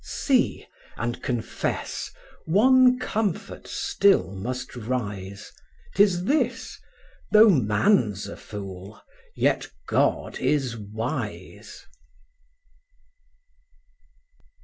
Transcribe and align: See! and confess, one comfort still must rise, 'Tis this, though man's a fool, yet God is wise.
See! 0.03 0.65
and 0.97 1.21
confess, 1.21 2.09
one 2.45 2.97
comfort 2.97 3.67
still 3.67 4.31
must 4.35 4.75
rise, 4.75 5.51
'Tis 5.93 6.23
this, 6.23 6.79
though 7.31 7.49
man's 7.51 8.25
a 8.27 8.35
fool, 8.35 8.99
yet 9.35 9.67
God 9.85 10.39
is 10.39 10.75
wise. 10.75 11.85